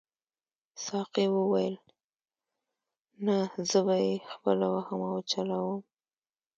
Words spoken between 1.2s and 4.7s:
وویل نه زه به یې خپله